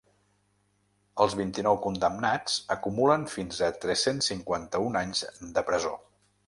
Els 1.25 1.35
vint-i-nou 1.41 1.77
condemnats 1.83 2.57
acumulen 2.79 3.29
fins 3.37 3.63
a 3.69 3.73
tres-cents 3.85 4.33
cinquanta-u 4.35 4.93
anys 5.05 5.25
de 5.59 5.71
presó. 5.71 5.99